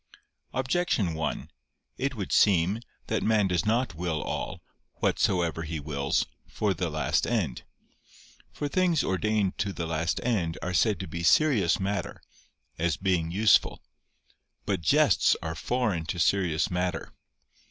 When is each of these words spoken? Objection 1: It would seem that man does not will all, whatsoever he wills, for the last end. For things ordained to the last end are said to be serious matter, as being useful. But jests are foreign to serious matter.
Objection 0.51 1.13
1: 1.13 1.51
It 1.99 2.15
would 2.15 2.31
seem 2.31 2.79
that 3.05 3.21
man 3.21 3.47
does 3.47 3.67
not 3.67 3.93
will 3.93 4.19
all, 4.23 4.63
whatsoever 4.95 5.61
he 5.61 5.79
wills, 5.79 6.25
for 6.47 6.73
the 6.73 6.89
last 6.89 7.27
end. 7.27 7.61
For 8.51 8.67
things 8.67 9.03
ordained 9.03 9.59
to 9.59 9.71
the 9.71 9.85
last 9.85 10.19
end 10.23 10.57
are 10.63 10.73
said 10.73 10.99
to 11.01 11.07
be 11.07 11.21
serious 11.21 11.79
matter, 11.79 12.23
as 12.79 12.97
being 12.97 13.29
useful. 13.29 13.83
But 14.65 14.81
jests 14.81 15.35
are 15.43 15.53
foreign 15.53 16.07
to 16.07 16.17
serious 16.17 16.71
matter. 16.71 17.13